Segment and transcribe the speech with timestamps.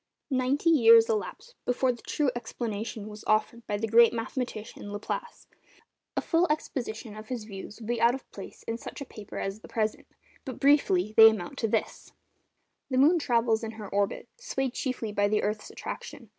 [0.31, 5.45] Ninety years elapsed before the true explanation was offered by the great mathematician Laplace.
[6.17, 9.37] A full exposition of his views would be out of place in such a paper
[9.37, 10.07] as the present,
[10.43, 12.13] but, briefly, they amount to this:—
[12.89, 16.29] The moon travels in her orbit, swayed chiefly by the earth's attraction.